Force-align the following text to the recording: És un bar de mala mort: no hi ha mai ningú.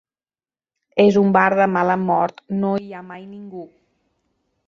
És 1.03 1.19
un 1.21 1.29
bar 1.35 1.43
de 1.59 1.67
mala 1.75 1.99
mort: 2.07 2.43
no 2.63 2.73
hi 2.87 2.89
ha 3.01 3.05
mai 3.13 3.23
ningú. 3.37 3.67